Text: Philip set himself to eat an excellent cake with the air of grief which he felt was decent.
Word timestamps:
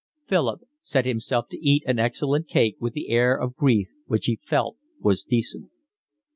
Philip 0.27 0.61
set 0.81 1.05
himself 1.05 1.47
to 1.49 1.63
eat 1.63 1.83
an 1.85 1.99
excellent 1.99 2.47
cake 2.47 2.75
with 2.79 2.93
the 2.93 3.09
air 3.09 3.35
of 3.39 3.53
grief 3.55 3.89
which 4.07 4.25
he 4.25 4.39
felt 4.43 4.77
was 4.99 5.21
decent. 5.21 5.69